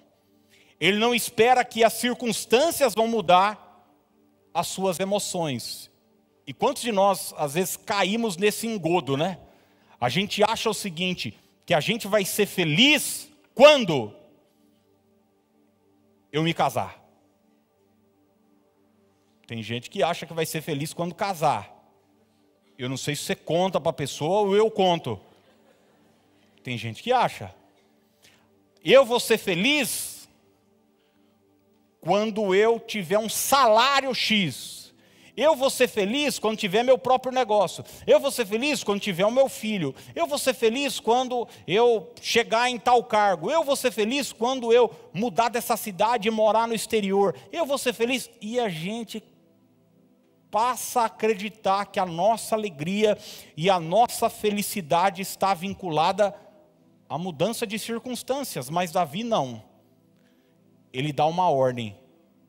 [0.81, 3.87] Ele não espera que as circunstâncias vão mudar
[4.53, 5.92] as suas emoções.
[6.47, 9.39] E quantos de nós, às vezes, caímos nesse engodo, né?
[10.01, 14.13] A gente acha o seguinte: que a gente vai ser feliz quando
[16.33, 17.01] eu me casar.
[19.47, 21.71] Tem gente que acha que vai ser feliz quando casar.
[22.79, 25.21] Eu não sei se você conta para a pessoa ou eu conto.
[26.63, 27.55] Tem gente que acha.
[28.85, 30.29] Eu vou ser feliz
[32.01, 34.82] quando eu tiver um salário X.
[35.35, 37.83] Eu vou ser feliz quando tiver meu próprio negócio.
[38.07, 39.95] Eu vou ser feliz quando tiver o meu filho.
[40.15, 43.51] Eu vou ser feliz quando eu chegar em tal cargo.
[43.51, 47.35] Eu vou ser feliz quando eu mudar dessa cidade e morar no exterior.
[47.51, 48.29] Eu vou ser feliz.
[48.43, 49.23] E a gente
[50.51, 53.17] passa a acreditar que a nossa alegria
[53.57, 56.35] e a nossa felicidade está vinculada
[57.09, 59.65] à mudança de circunstâncias, mas Davi não.
[60.93, 61.97] Ele dá uma ordem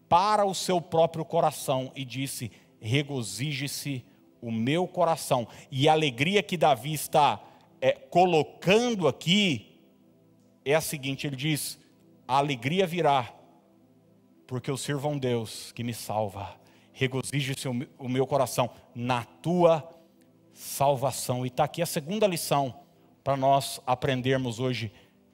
[0.09, 2.51] para o seu próprio coração e disse:
[2.83, 4.03] regozije-se
[4.41, 5.47] o meu coração.
[5.71, 7.41] E a alegria que Davi está
[7.79, 9.79] é, colocando aqui
[10.65, 11.79] é a seguinte: ele diz,
[12.27, 13.33] a alegria virá,
[14.45, 16.59] porque eu sirvo a um Deus que me salva.
[16.91, 19.89] Regozije-se o meu coração na tua
[20.53, 21.43] salvação.
[21.43, 22.75] E está aqui a segunda lição
[23.23, 24.91] para nós aprendermos hoje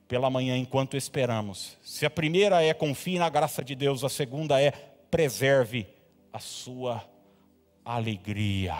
[0.07, 1.77] pela manhã enquanto esperamos.
[1.83, 4.71] Se a primeira é confie na graça de Deus, a segunda é
[5.11, 5.87] preserve
[6.31, 7.03] a sua
[7.95, 8.77] alegria.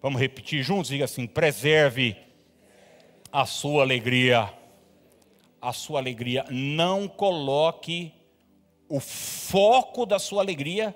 [0.00, 0.90] Vamos repetir juntos?
[0.90, 2.16] Diga assim: preserve
[3.32, 4.52] a sua alegria.
[5.60, 6.44] A sua alegria.
[6.50, 8.12] Não coloque
[8.88, 10.94] o foco da sua alegria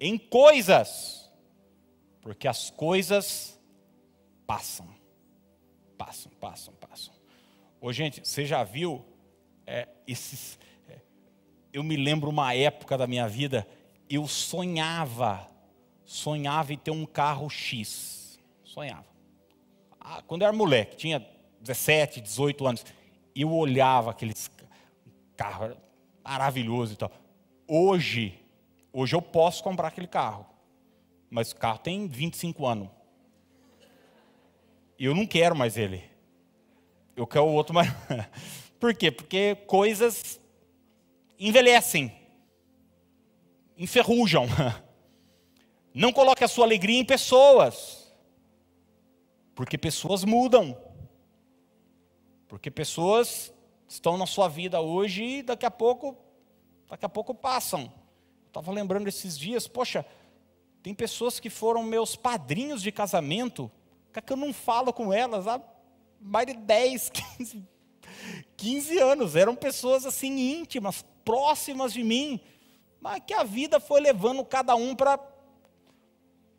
[0.00, 1.30] em coisas,
[2.22, 3.60] porque as coisas
[4.46, 4.88] passam,
[5.98, 7.14] passam, passam, passam.
[7.80, 9.04] Ô, gente, você já viu
[9.66, 10.58] é, esses.
[10.88, 10.98] É,
[11.72, 13.66] eu me lembro uma época da minha vida,
[14.08, 15.46] eu sonhava,
[16.10, 18.36] sonhava em ter um carro X.
[18.64, 19.06] Sonhava.
[20.00, 21.24] Ah, quando eu era moleque, tinha
[21.60, 22.84] 17, 18 anos,
[23.34, 24.50] eu olhava aqueles
[25.36, 25.76] carros
[26.24, 27.12] maravilhoso e tal.
[27.66, 28.42] Hoje,
[28.92, 30.44] hoje eu posso comprar aquele carro,
[31.30, 32.88] mas o carro tem 25 anos.
[34.98, 36.02] Eu não quero mais ele.
[37.14, 37.88] Eu quero o outro mais.
[38.80, 39.12] Por quê?
[39.12, 40.40] Porque coisas
[41.38, 42.12] envelhecem,
[43.78, 44.48] enferrujam.
[45.92, 48.12] Não coloque a sua alegria em pessoas,
[49.54, 50.76] porque pessoas mudam.
[52.46, 53.52] Porque pessoas
[53.86, 56.16] estão na sua vida hoje e daqui a pouco,
[56.88, 57.92] daqui a pouco passam.
[58.46, 60.04] Estava lembrando esses dias, poxa,
[60.82, 63.70] tem pessoas que foram meus padrinhos de casamento,
[64.26, 65.60] que eu não falo com elas há
[66.20, 67.68] mais de 10, 15,
[68.56, 69.36] 15 anos.
[69.36, 72.40] Eram pessoas assim íntimas, próximas de mim,
[73.00, 75.18] mas que a vida foi levando cada um para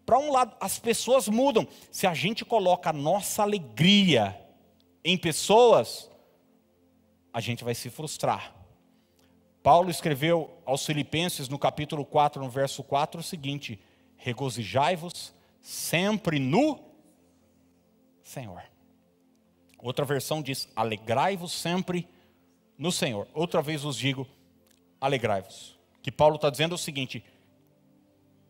[0.05, 0.55] para um lado.
[0.59, 1.67] As pessoas mudam.
[1.91, 4.39] Se a gente coloca a nossa alegria
[5.03, 6.09] em pessoas,
[7.33, 8.53] a gente vai se frustrar.
[9.63, 13.79] Paulo escreveu aos Filipenses no capítulo 4, no verso 4, o seguinte:
[14.17, 16.79] Regozijai-vos sempre no
[18.23, 18.63] Senhor.
[19.77, 22.07] Outra versão diz: Alegrai-vos sempre
[22.77, 23.27] no Senhor.
[23.33, 24.27] Outra vez vos digo:
[24.99, 25.77] alegrai-vos.
[26.01, 27.23] Que Paulo está dizendo o seguinte: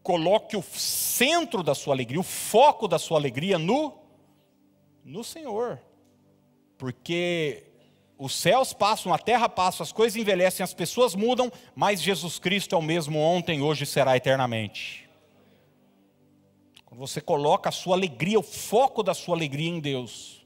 [0.03, 3.97] coloque o centro da sua alegria, o foco da sua alegria no,
[5.03, 5.79] no Senhor.
[6.77, 7.63] Porque
[8.17, 12.75] os céus passam, a terra passa, as coisas envelhecem, as pessoas mudam, mas Jesus Cristo
[12.75, 15.09] é o mesmo ontem, hoje e será eternamente.
[16.85, 20.45] Quando você coloca a sua alegria, o foco da sua alegria em Deus,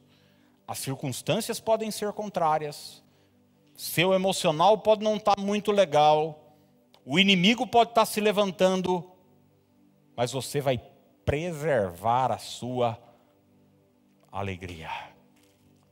[0.68, 3.04] as circunstâncias podem ser contrárias,
[3.76, 6.54] seu emocional pode não estar muito legal,
[7.06, 9.15] o inimigo pode estar se levantando,
[10.16, 10.82] mas você vai
[11.24, 12.98] preservar a sua
[14.32, 14.90] alegria.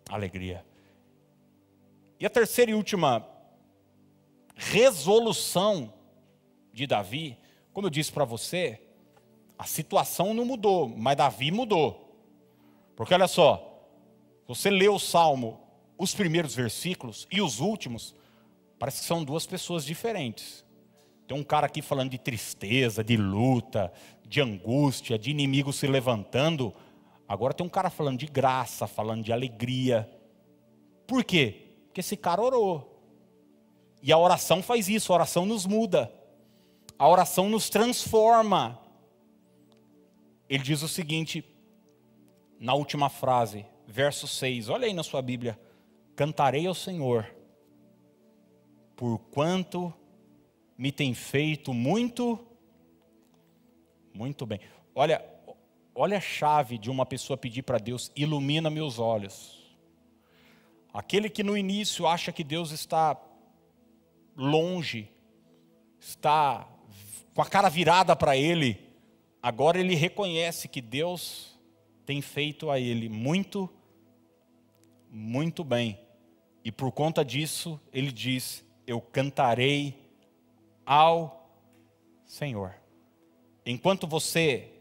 [0.09, 0.65] Alegria.
[2.19, 3.27] E a terceira e última
[4.55, 5.93] resolução
[6.71, 7.37] de Davi,
[7.73, 8.79] como eu disse para você,
[9.57, 12.17] a situação não mudou, mas Davi mudou.
[12.95, 13.87] Porque olha só,
[14.47, 15.59] você lê o salmo,
[15.97, 18.15] os primeiros versículos e os últimos,
[18.77, 20.63] parece que são duas pessoas diferentes.
[21.27, 23.91] Tem um cara aqui falando de tristeza, de luta,
[24.33, 26.73] de angústia, de inimigo se levantando.
[27.27, 30.09] Agora tem um cara falando de graça, falando de alegria.
[31.05, 31.67] Por quê?
[31.85, 32.99] Porque esse cara orou.
[34.01, 36.11] E a oração faz isso, a oração nos muda.
[36.97, 38.79] A oração nos transforma.
[40.49, 41.45] Ele diz o seguinte,
[42.59, 45.59] na última frase, verso 6, olha aí na sua Bíblia:
[46.15, 47.31] Cantarei ao Senhor,
[48.95, 49.93] por quanto
[50.75, 52.39] me tem feito muito,
[54.13, 54.59] muito bem.
[54.93, 55.23] Olha,
[55.95, 59.63] olha a chave de uma pessoa pedir para Deus: ilumina meus olhos.
[60.93, 63.19] Aquele que no início acha que Deus está
[64.35, 65.09] longe,
[65.99, 66.67] está
[67.33, 68.79] com a cara virada para ele,
[69.41, 71.59] agora ele reconhece que Deus
[72.05, 73.69] tem feito a ele muito,
[75.09, 75.99] muito bem.
[76.63, 79.97] E por conta disso, ele diz: Eu cantarei
[80.85, 81.49] ao
[82.25, 82.82] Senhor.
[83.65, 84.71] Enquanto você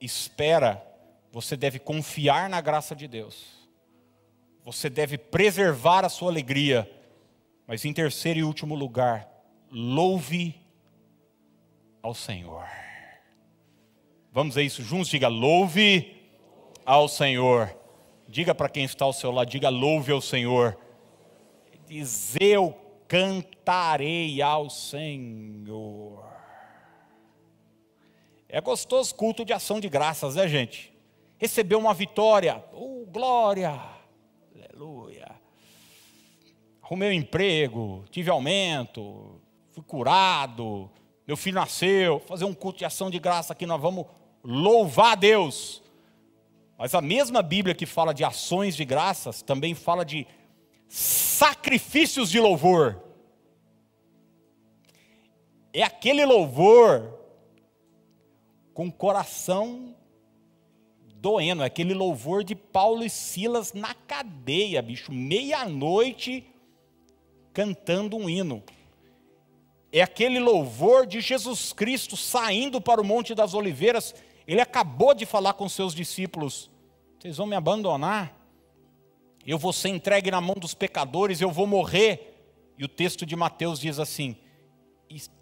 [0.00, 0.84] espera,
[1.32, 3.58] você deve confiar na graça de Deus
[4.68, 6.86] você deve preservar a sua alegria.
[7.66, 9.26] Mas em terceiro e último lugar,
[9.72, 10.60] louve
[12.02, 12.66] ao Senhor.
[14.30, 15.08] Vamos a isso juntos?
[15.08, 16.22] Diga louve
[16.84, 17.74] ao Senhor.
[18.28, 20.78] Diga para quem está ao seu lado, diga louve ao Senhor.
[21.86, 22.76] Diz eu
[23.08, 26.27] cantarei ao Senhor.
[28.48, 30.92] É gostoso culto de ação de graças, né, gente?
[31.36, 33.98] Recebeu uma vitória, oh, glória
[34.78, 35.28] aleluia.
[36.80, 39.40] Arrumei um emprego, tive aumento,
[39.72, 40.88] fui curado,
[41.26, 44.06] meu filho nasceu, fazer um culto de ação de graça aqui, nós vamos
[44.42, 45.82] louvar a Deus.
[46.78, 50.26] Mas a mesma Bíblia que fala de ações de graças, também fala de
[50.88, 53.02] sacrifícios de louvor.
[55.72, 57.17] É aquele louvor
[58.78, 59.92] com coração
[61.16, 66.46] doendo, aquele louvor de Paulo e Silas na cadeia, bicho, meia-noite
[67.52, 68.62] cantando um hino.
[69.90, 74.14] É aquele louvor de Jesus Cristo saindo para o Monte das Oliveiras.
[74.46, 76.70] Ele acabou de falar com seus discípulos:
[77.18, 78.32] vocês vão me abandonar?
[79.44, 82.72] Eu vou ser entregue na mão dos pecadores, eu vou morrer.
[82.78, 84.36] E o texto de Mateus diz assim: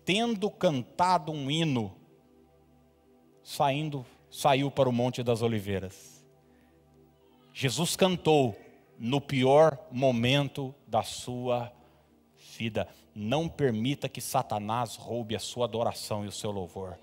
[0.06, 1.95] tendo cantado um hino,
[3.46, 6.26] saindo, saiu para o Monte das Oliveiras.
[7.52, 8.56] Jesus cantou
[8.98, 11.72] no pior momento da sua
[12.58, 12.88] vida.
[13.14, 16.98] Não permita que Satanás roube a sua adoração e o seu louvor.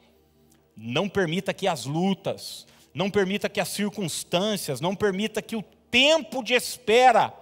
[0.75, 6.43] Não permita que as lutas, não permita que as circunstâncias, não permita que o tempo
[6.43, 7.33] de espera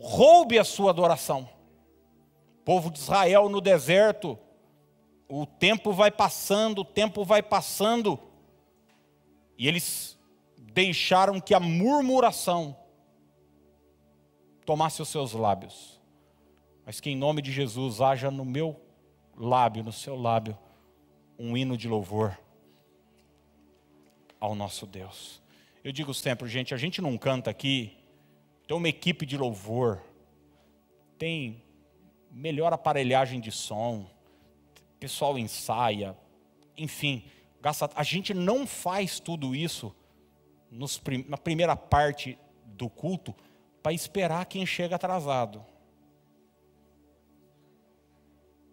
[0.00, 1.48] roube a sua adoração.
[2.60, 4.36] O povo de Israel no deserto,
[5.28, 8.18] o tempo vai passando, o tempo vai passando,
[9.58, 10.18] e eles
[10.56, 12.76] deixaram que a murmuração
[14.64, 16.00] tomasse os seus lábios.
[16.84, 18.80] Mas que em nome de Jesus haja no meu
[19.36, 20.56] lábio, no seu lábio,
[21.38, 22.38] um hino de louvor
[24.38, 25.42] ao nosso Deus.
[25.82, 27.96] Eu digo sempre, gente, a gente não canta aqui,
[28.66, 30.02] tem uma equipe de louvor,
[31.18, 31.62] tem
[32.30, 34.06] melhor aparelhagem de som,
[35.06, 36.16] pessoal ensaia,
[36.76, 37.22] enfim,
[37.60, 39.94] gasta, a gente não faz tudo isso
[40.68, 43.32] nos, na primeira parte do culto
[43.84, 45.64] para esperar quem chega atrasado.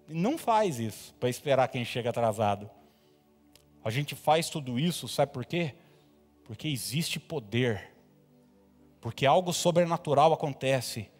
[0.07, 2.67] Não faz isso para esperar quem chega atrasado.
[3.83, 5.75] A gente faz tudo isso, sabe por quê?
[6.45, 7.93] Porque existe poder,
[8.99, 11.11] porque algo sobrenatural acontece,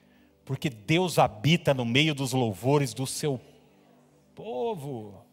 [0.44, 3.40] porque Deus habita no meio dos louvores do seu
[4.36, 5.26] povo.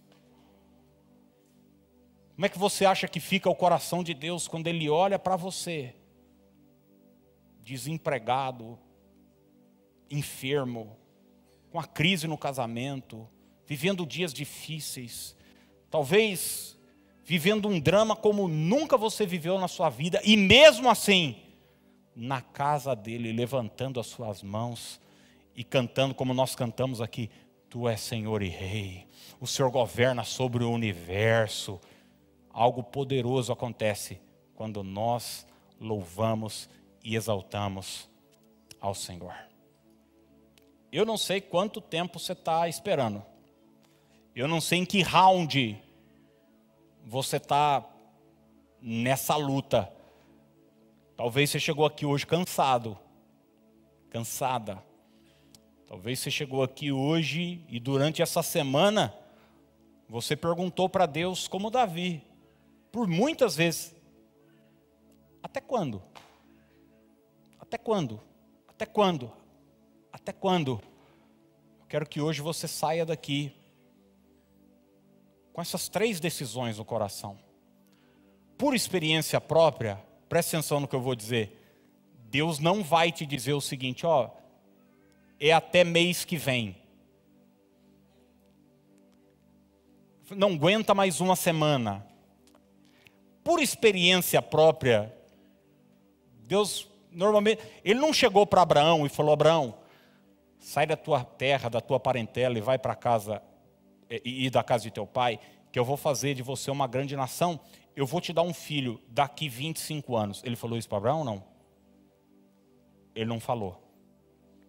[2.34, 5.36] Como é que você acha que fica o coração de Deus quando Ele olha para
[5.36, 5.94] você,
[7.62, 8.78] desempregado,
[10.11, 10.96] enfermo,
[11.70, 13.28] com a crise no casamento,
[13.66, 15.36] vivendo dias difíceis,
[15.90, 16.76] talvez
[17.24, 21.36] vivendo um drama como nunca você viveu na sua vida, e mesmo assim,
[22.16, 25.01] na casa dele, levantando as suas mãos
[25.55, 27.30] e cantando como nós cantamos aqui:
[27.71, 29.07] Tu és Senhor e Rei,
[29.41, 31.81] o Senhor governa sobre o universo.
[32.53, 34.21] Algo poderoso acontece
[34.57, 35.47] quando nós
[35.81, 36.68] louvamos
[37.05, 38.11] e exaltamos
[38.81, 39.33] ao Senhor.
[40.91, 43.25] Eu não sei quanto tempo você está esperando,
[44.35, 45.81] eu não sei em que round
[47.07, 47.89] você está
[48.83, 49.93] nessa luta.
[51.16, 52.99] Talvez você chegou aqui hoje cansado,
[54.11, 54.89] cansada.
[55.91, 59.12] Talvez você chegou aqui hoje e durante essa semana
[60.09, 62.22] você perguntou para Deus como Davi,
[62.93, 63.93] por muitas vezes:
[65.43, 66.01] até quando?
[67.59, 68.20] Até quando?
[68.68, 69.32] Até quando?
[70.12, 70.80] Até quando?
[71.80, 73.53] Eu quero que hoje você saia daqui
[75.53, 77.36] com essas três decisões no coração.
[78.57, 81.82] Por experiência própria, preste atenção no que eu vou dizer.
[82.26, 84.30] Deus não vai te dizer o seguinte, ó,
[85.41, 86.76] é até mês que vem.
[90.30, 92.07] Não aguenta mais uma semana.
[93.43, 95.12] Por experiência própria,
[96.47, 99.74] Deus normalmente, ele não chegou para Abraão e falou: Abraão,
[100.59, 103.43] sai da tua terra, da tua parentela e vai para casa
[104.09, 105.41] e, e da casa de teu pai,
[105.72, 107.59] que eu vou fazer de você uma grande nação,
[107.97, 110.43] eu vou te dar um filho daqui 25 anos.
[110.45, 111.45] Ele falou isso para Abraão ou não?
[113.14, 113.89] Ele não falou.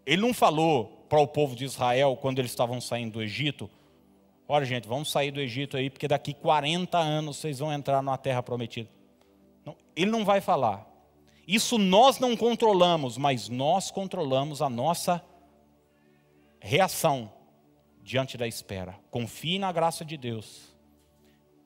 [0.06, 3.70] Ele não falou para o povo de Israel, quando eles estavam saindo do Egito,
[4.48, 8.18] olha gente, vamos sair do Egito aí, porque daqui 40 anos vocês vão entrar na
[8.18, 8.90] terra prometida.
[9.66, 10.88] Não, ele não vai falar.
[11.48, 15.22] Isso nós não controlamos, mas nós controlamos a nossa
[16.60, 17.32] reação
[18.04, 18.98] diante da espera.
[19.10, 20.72] Confie na graça de Deus.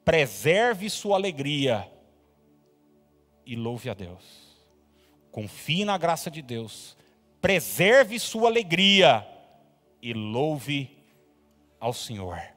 [0.04, 1.92] Preserve sua alegria
[3.46, 4.24] e louve a Deus.
[5.32, 6.98] Confie na graça de Deus.
[7.46, 9.24] Preserve sua alegria
[10.02, 10.98] e louve
[11.80, 12.55] ao Senhor.